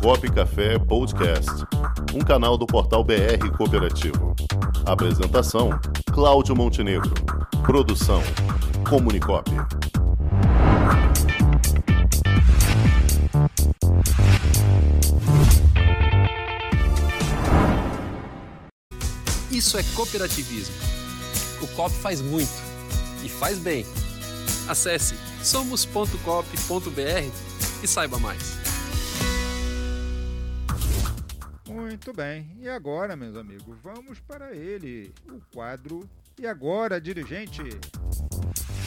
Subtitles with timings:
[0.00, 1.50] Comunicop Café Podcast,
[2.14, 4.34] um canal do portal BR Cooperativo.
[4.86, 5.70] Apresentação:
[6.12, 7.12] Cláudio Montenegro.
[7.64, 8.22] Produção:
[8.88, 9.50] Comunicop.
[19.50, 20.74] Isso é cooperativismo.
[21.60, 22.52] O COP faz muito
[23.22, 23.86] e faz bem.
[24.68, 27.30] Acesse somos.cop.br
[27.82, 28.61] e saiba mais.
[31.92, 32.50] Muito bem.
[32.58, 37.62] E agora, meus amigos, vamos para ele, o quadro E agora, dirigente?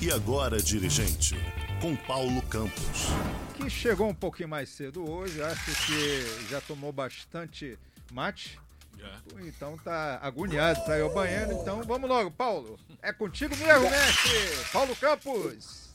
[0.00, 1.36] E agora, dirigente,
[1.80, 3.06] com Paulo Campos.
[3.54, 7.78] Que chegou um pouquinho mais cedo hoje, acho que já tomou bastante
[8.10, 8.60] mate.
[8.98, 9.22] Já.
[9.42, 11.52] Então tá agoniado ir ao banheiro.
[11.52, 12.80] Então vamos logo, Paulo.
[13.00, 14.72] É contigo mesmo, mestre.
[14.72, 15.88] Paulo Campos.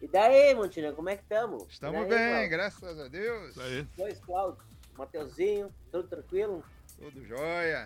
[0.00, 1.64] E daí, Montina, como é que estamos?
[1.68, 3.56] Estamos bem, graças a Deus.
[3.96, 6.62] Dois Cláudio, Mateuzinho, tudo tranquilo?
[6.98, 7.84] Tudo jóia.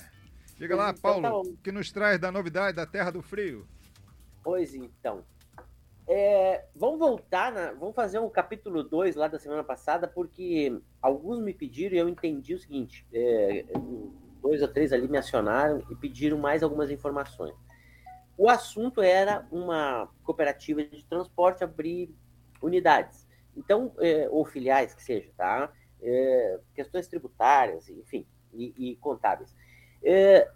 [0.59, 1.57] Diga lá, Então Paulo, tá o bom.
[1.63, 3.67] que nos traz da novidade da Terra do Frio?
[4.43, 5.25] Pois então.
[6.09, 11.41] É, vamos voltar, na- vamos fazer um capítulo 2 lá da semana passada, porque alguns
[11.41, 13.65] me pediram e eu entendi o seguinte: é,
[14.41, 17.55] dois ou três ali me acionaram e pediram mais algumas informações.
[18.39, 22.15] O assunto era uma cooperativa de transporte abrir
[22.63, 23.27] unidades.
[23.57, 25.73] Então, é, ou filiais que seja, tá?
[26.03, 29.55] É, questões tributárias, enfim, e, e contábeis.
[30.03, 30.49] É,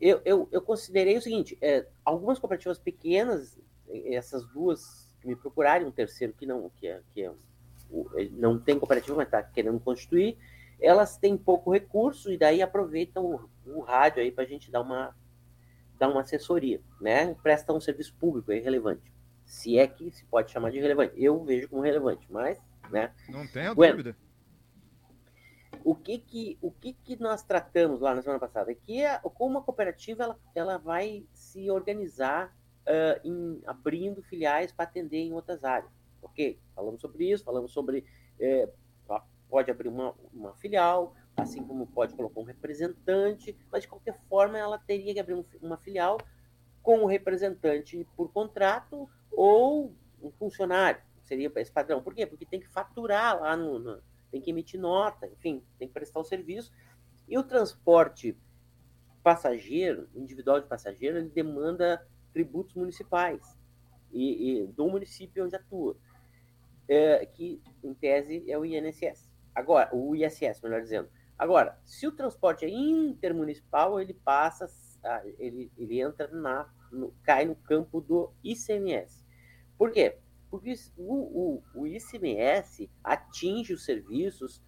[0.00, 3.58] eu, eu, eu considerei o seguinte: é, algumas cooperativas pequenas,
[4.06, 7.30] essas duas que me procurarem, um terceiro que não, que é, que é,
[7.90, 10.36] o- ele não tem cooperativa, mas está querendo constituir,
[10.80, 14.80] elas têm pouco recurso e daí aproveitam o, o rádio aí para a gente dar
[14.80, 15.14] uma,
[15.98, 17.34] dar uma assessoria, né?
[17.42, 19.12] Presta um serviço público aí relevante.
[19.44, 21.12] Se é que se pode chamar de relevante.
[21.22, 22.58] Eu vejo como relevante, mas,
[22.90, 23.12] né?
[23.28, 23.98] Não tenha Bueno.
[23.98, 24.16] dúvida.
[25.84, 28.72] O que que, o que que nós tratamos lá na semana passada?
[28.72, 32.56] É que a, como a cooperativa ela, ela vai se organizar
[32.86, 35.92] ah, em abrindo filiais para atender em outras áreas.
[36.22, 38.04] Ok, falamos sobre isso, falamos sobre
[38.40, 38.68] eh,
[39.48, 44.58] pode abrir uma, uma filial, assim como pode colocar um representante, mas de qualquer forma
[44.58, 46.18] ela teria que abrir um uma filial
[46.82, 51.00] com um representante por contrato ou um funcionário.
[51.22, 52.02] Seria esse padrão.
[52.02, 52.26] Por quê?
[52.26, 54.02] Porque tem que faturar lá no, no-
[54.34, 56.72] tem que emitir nota, enfim, tem que prestar o serviço.
[57.28, 58.36] E o transporte
[59.22, 63.56] passageiro, individual de passageiro, ele demanda tributos municipais
[64.10, 65.96] e, e do município onde atua,
[66.88, 69.30] é, que em tese é o INSS.
[69.54, 71.08] Agora, o ISS, melhor dizendo.
[71.38, 74.66] Agora, se o transporte é intermunicipal, ele passa,
[75.04, 79.24] a- ele, ele entra na, no- cai no campo do ICMS.
[79.78, 80.18] Por quê?
[80.54, 84.62] Porque o, o, o ICMS atinge os serviços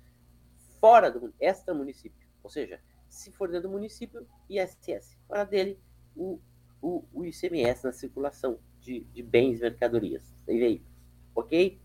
[0.80, 2.26] fora do extra município.
[2.42, 5.16] Ou seja, se for dentro do município, ISS.
[5.28, 5.78] Fora dele,
[6.16, 6.40] o,
[6.82, 10.92] o, o ICMS na circulação de, de bens, mercadorias e veículos.
[11.36, 11.80] Ok?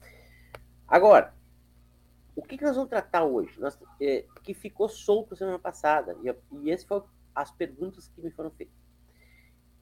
[0.88, 1.36] Agora,
[2.36, 3.60] o que, que nós vamos tratar hoje?
[3.60, 8.32] Nós, é, que ficou solto semana passada, e, e essas foram as perguntas que me
[8.32, 8.82] foram feitas.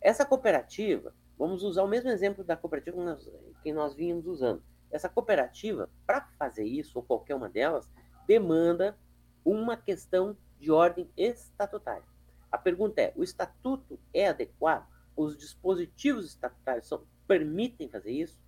[0.01, 3.29] Essa cooperativa, vamos usar o mesmo exemplo da cooperativa que nós,
[3.63, 4.61] que nós vínhamos usando.
[4.91, 7.89] Essa cooperativa, para fazer isso, ou qualquer uma delas,
[8.27, 8.97] demanda
[9.45, 12.03] uma questão de ordem estatutária.
[12.51, 14.87] A pergunta é: o estatuto é adequado?
[15.15, 18.41] Os dispositivos estatutários são, permitem fazer isso?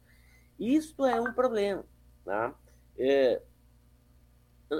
[0.59, 1.85] Isto é um problema.
[2.25, 2.53] Tá?
[2.97, 3.41] É,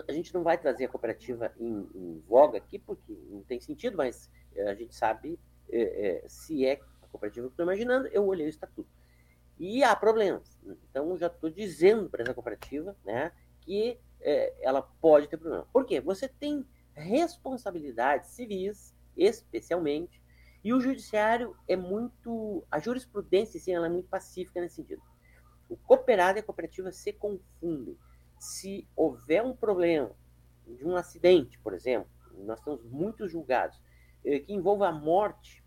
[0.07, 3.95] a gente não vai trazer a cooperativa em, em voga aqui, porque não tem sentido,
[3.95, 5.39] mas é, a gente sabe
[5.69, 6.79] é, é, se é
[7.11, 8.89] cooperativa que estou imaginando, eu olhei o estatuto.
[9.59, 10.59] E há problemas.
[10.89, 15.67] Então, já estou dizendo para essa cooperativa né, que é, ela pode ter problema.
[15.71, 16.01] Por quê?
[16.01, 20.21] Você tem responsabilidades civis, especialmente,
[20.63, 22.63] e o judiciário é muito.
[22.69, 25.01] A jurisprudência, sim, ela é muito pacífica nesse sentido.
[25.67, 27.97] O cooperado e a cooperativa se confundem.
[28.39, 30.11] Se houver um problema
[30.67, 32.09] de um acidente, por exemplo,
[32.45, 33.79] nós temos muitos julgados,
[34.23, 35.60] eh, que envolva a morte,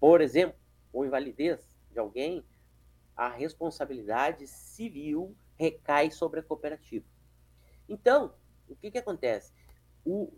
[0.00, 0.58] por exemplo,
[0.92, 2.44] ou invalidez de alguém,
[3.16, 7.06] a responsabilidade civil recai sobre a cooperativa.
[7.88, 8.34] Então,
[8.68, 9.52] o que, que acontece?
[10.04, 10.32] O,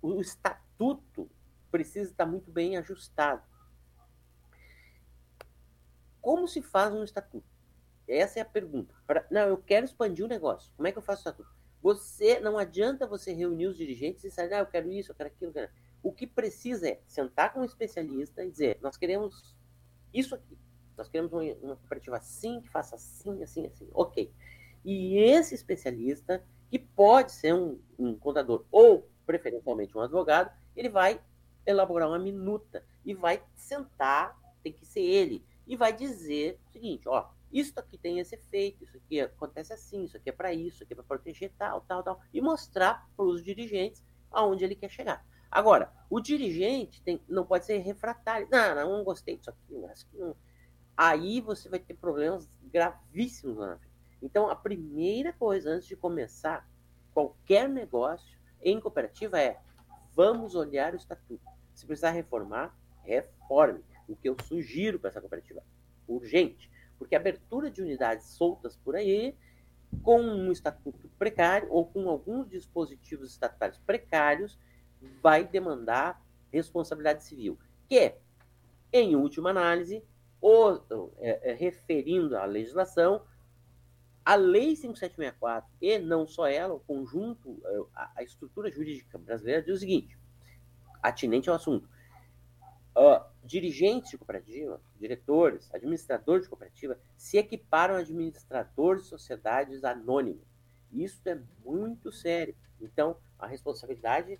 [0.00, 1.30] o estatuto
[1.70, 3.42] precisa estar muito bem ajustado.
[6.20, 7.46] Como se faz um estatuto?
[8.06, 8.94] Essa é a pergunta.
[9.06, 10.72] Pra- não, eu quero expandir o negócio.
[10.76, 11.50] Como é que eu faço o estatuto?
[11.82, 15.28] Você não adianta você reunir os dirigentes e sair, ah, eu quero isso, eu quero
[15.28, 15.72] aquilo, eu quero...
[16.02, 19.56] O que precisa é sentar com um especialista e dizer, nós queremos
[20.12, 20.58] isso aqui.
[20.96, 23.88] Nós queremos uma, cooperativa assim, que faça assim, assim, assim.
[23.92, 24.32] Ok.
[24.84, 31.20] E esse especialista, que pode ser um, um contador ou preferencialmente um advogado, ele vai
[31.64, 37.08] elaborar uma minuta e vai sentar, tem que ser ele, e vai dizer o seguinte,
[37.08, 40.76] ó, isso aqui tem esse efeito, isso aqui acontece assim, isso aqui é para isso,
[40.76, 44.74] isso aqui é para proteger tal, tal, tal, e mostrar para os dirigentes aonde ele
[44.74, 45.24] quer chegar.
[45.52, 48.48] Agora, o dirigente tem, não pode ser refratário.
[48.50, 50.34] Não, não, não gostei disso aqui, acho que não.
[50.96, 53.80] Aí você vai ter problemas gravíssimos lá na.
[54.22, 56.66] Então, a primeira coisa antes de começar
[57.12, 59.60] qualquer negócio em cooperativa é
[60.14, 61.44] vamos olhar o estatuto.
[61.74, 63.84] Se precisar reformar, reforme.
[64.08, 65.62] O que eu sugiro para essa cooperativa,
[66.08, 69.36] urgente, porque a abertura de unidades soltas por aí,
[70.02, 74.58] com um estatuto precário ou com alguns dispositivos estatutários precários,
[75.22, 77.58] vai demandar responsabilidade civil,
[77.88, 78.14] que,
[78.92, 80.04] em última análise,
[80.40, 80.80] o,
[81.18, 83.22] é, é, referindo à legislação,
[84.24, 89.62] a Lei 5764, e não só ela, o conjunto, é, a, a estrutura jurídica brasileira
[89.62, 90.18] diz o seguinte,
[91.02, 91.88] atinente ao assunto,
[92.96, 100.46] uh, dirigentes de cooperativa, diretores, administradores de cooperativa, se equiparam a administradores de sociedades anônimas.
[100.92, 102.54] Isso é muito sério.
[102.80, 104.38] Então, a responsabilidade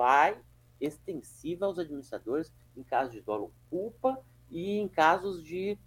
[0.00, 0.40] vai
[0.80, 4.18] extensiva aos administradores em casos de dolo culpa
[4.48, 5.78] e em casos de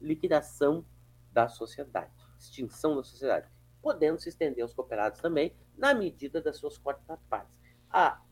[0.00, 0.86] liquidação
[1.32, 3.50] da sociedade, extinção da sociedade,
[3.82, 7.58] podendo se estender aos cooperados também, na medida das suas quartas partes.
[7.90, 8.22] Ah,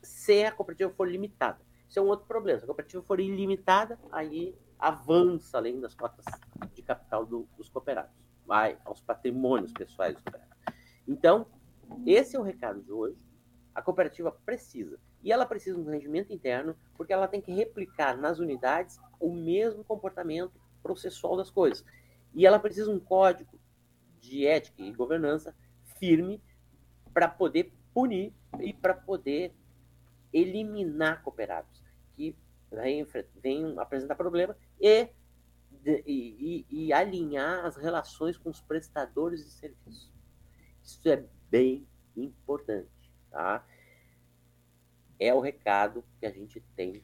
[0.00, 1.58] se a cooperativa for limitada.
[1.88, 2.60] Isso é um outro problema.
[2.60, 6.24] Se a cooperativa for ilimitada, aí avança além das cotas
[6.72, 8.14] de capital do, dos cooperados,
[8.46, 10.56] vai aos patrimônios pessoais dos cooperados.
[11.08, 11.48] Então,
[12.06, 13.18] esse é o recado de hoje.
[13.74, 14.98] A cooperativa precisa.
[15.22, 19.32] E ela precisa de um rendimento interno, porque ela tem que replicar nas unidades o
[19.32, 21.84] mesmo comportamento processual das coisas.
[22.34, 23.58] E ela precisa de um código
[24.20, 25.54] de ética e governança
[25.98, 26.42] firme
[27.12, 29.54] para poder punir e para poder
[30.32, 31.82] eliminar cooperados
[32.14, 32.36] que
[32.70, 35.08] vêm, apresentar problema e,
[35.84, 40.12] e, e, alinhar as relações com os prestadores de serviço.
[40.82, 42.88] Isso é bem importante.
[43.30, 43.64] Tá?
[45.18, 47.02] É o recado que a gente tem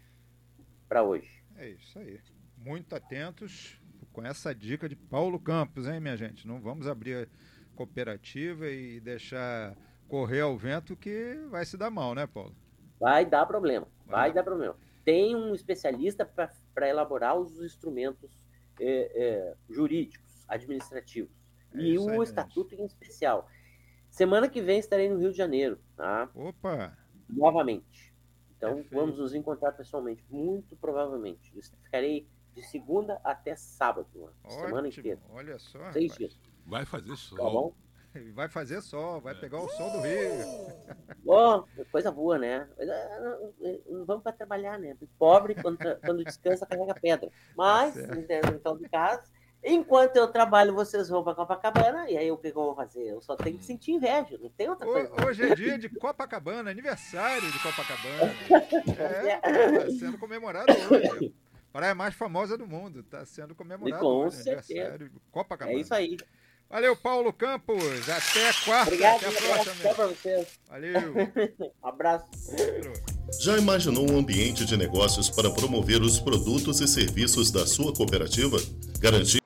[0.88, 1.44] para hoje.
[1.56, 2.20] É isso aí.
[2.56, 3.80] Muito atentos
[4.12, 6.46] com essa dica de Paulo Campos, hein, minha gente?
[6.46, 7.28] Não vamos abrir
[7.74, 9.76] cooperativa e deixar
[10.08, 12.56] correr ao vento que vai se dar mal, né, Paulo?
[12.98, 14.76] Vai dar problema, vai, vai dar problema.
[15.04, 18.46] Tem um especialista para elaborar os instrumentos
[18.80, 21.30] é, é, jurídicos, administrativos.
[21.74, 23.48] É e o estatuto em especial.
[24.16, 26.30] Semana que vem estarei no Rio de Janeiro, tá?
[26.34, 26.96] Opa!
[27.28, 28.14] Novamente.
[28.56, 31.52] Então vamos nos encontrar pessoalmente, muito provavelmente.
[31.82, 34.08] Ficarei de segunda até sábado,
[34.42, 34.60] Ótimo.
[34.62, 35.20] semana inteira.
[35.28, 35.92] Olha só.
[35.92, 36.16] Seis rapaz.
[36.16, 36.40] dias.
[36.64, 37.36] Vai fazer sol.
[37.36, 37.74] Tá bom?
[38.34, 39.36] Vai fazer sol, vai é.
[39.36, 40.30] pegar o sol do Rio.
[41.22, 42.66] Bom, coisa boa, né?
[43.86, 44.96] Não vamos para trabalhar, né?
[45.18, 47.30] Pobre, quando, quando descansa, carrega pedra.
[47.54, 49.22] Mas, tá então, de casa,
[49.68, 53.02] Enquanto eu trabalho, vocês vão para Copacabana, e aí o que eu vou fazer?
[53.08, 55.10] Eu só tenho que sentir inveja, não tem outra coisa.
[55.26, 58.32] Hoje é dia de Copacabana, aniversário de Copacabana.
[58.96, 61.34] É, está sendo comemorado hoje.
[61.72, 64.72] Praia mais famosa do mundo, está sendo comemorado Com hoje, certeza.
[64.72, 65.76] aniversário de Copacabana.
[65.76, 66.16] É isso aí.
[66.70, 68.08] Valeu, Paulo Campos.
[68.08, 68.86] Até quarta.
[68.86, 69.74] Obrigado, até a próxima.
[69.80, 70.60] Até para vocês.
[70.68, 71.00] Valeu.
[71.82, 72.26] abraço.
[73.40, 78.58] Já imaginou um ambiente de negócios para promover os produtos e serviços da sua cooperativa?
[79.00, 79.45] Garantir